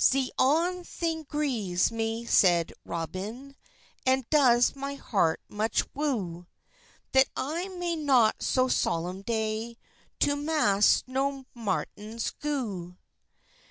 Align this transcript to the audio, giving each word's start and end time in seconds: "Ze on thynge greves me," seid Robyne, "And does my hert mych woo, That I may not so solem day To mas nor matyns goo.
"Ze 0.00 0.30
on 0.38 0.84
thynge 0.84 1.28
greves 1.28 1.92
me," 1.92 2.24
seid 2.24 2.72
Robyne, 2.86 3.56
"And 4.06 4.24
does 4.30 4.74
my 4.74 4.94
hert 4.94 5.42
mych 5.50 5.84
woo, 5.92 6.46
That 7.12 7.28
I 7.36 7.68
may 7.68 7.96
not 7.96 8.42
so 8.42 8.68
solem 8.68 9.20
day 9.20 9.76
To 10.20 10.34
mas 10.34 11.04
nor 11.06 11.44
matyns 11.54 12.32
goo. 12.40 12.96